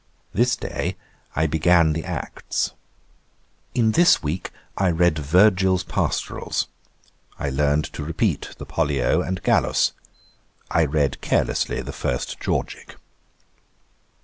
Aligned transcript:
This 0.33 0.55
day 0.55 0.95
I 1.35 1.45
began 1.45 1.93
the 1.93 2.03
Acts. 2.03 2.71
'In 3.75 3.91
this 3.91 4.23
week 4.23 4.49
I 4.75 4.89
read 4.89 5.19
Virgil's 5.19 5.83
Pastorals. 5.83 6.65
I 7.37 7.51
learned 7.51 7.83
to 7.93 8.03
repeat 8.03 8.55
the 8.57 8.65
Pollio 8.65 9.21
and 9.21 9.43
Gallus. 9.43 9.91
I 10.71 10.85
read 10.85 11.21
carelessly 11.21 11.83
the 11.83 11.93
first 11.93 12.39
Georgick.' 12.39 12.95